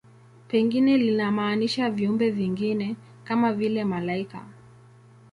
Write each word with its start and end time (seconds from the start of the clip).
Pengine 0.47 0.97
linamaanisha 0.97 1.91
viumbe 1.91 2.29
vingine, 2.31 2.95
kama 3.23 3.53
vile 3.53 3.85
malaika. 3.85 4.45